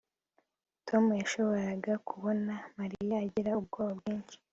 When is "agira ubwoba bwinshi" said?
3.25-4.37